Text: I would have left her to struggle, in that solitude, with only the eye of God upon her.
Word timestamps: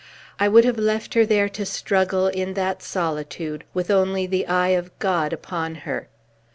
I 0.39 0.47
would 0.47 0.65
have 0.65 0.79
left 0.79 1.13
her 1.13 1.27
to 1.47 1.63
struggle, 1.63 2.25
in 2.25 2.55
that 2.55 2.81
solitude, 2.81 3.65
with 3.75 3.91
only 3.91 4.25
the 4.25 4.47
eye 4.47 4.69
of 4.69 4.97
God 4.97 5.31
upon 5.31 5.75
her. 5.85 6.07